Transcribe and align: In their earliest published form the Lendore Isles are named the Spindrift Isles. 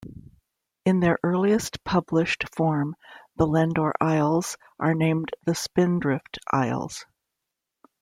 In 0.83 0.99
their 0.99 1.19
earliest 1.23 1.83
published 1.83 2.45
form 2.55 2.95
the 3.35 3.45
Lendore 3.45 3.93
Isles 4.01 4.57
are 4.79 4.95
named 4.95 5.29
the 5.45 5.53
Spindrift 5.53 6.39
Isles. 6.51 7.05